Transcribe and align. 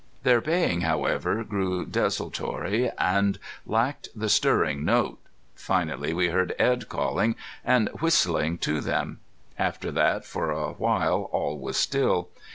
Their 0.23 0.41
baying, 0.41 0.81
however, 0.81 1.43
grew 1.43 1.85
desultory, 1.85 2.89
and 2.97 3.37
lacked 3.67 4.09
the 4.15 4.29
stirring 4.29 4.83
note. 4.83 5.19
Finally 5.53 6.11
we 6.11 6.29
heard 6.29 6.55
Edd 6.57 6.89
calling 6.89 7.35
and 7.63 7.87
whistling 7.99 8.57
to 8.65 8.81
them. 8.81 9.19
After 9.59 9.91
that 9.91 10.25
for 10.25 10.49
a 10.49 10.71
while 10.71 11.29
all 11.31 11.59
was 11.59 11.77
still. 11.77 12.29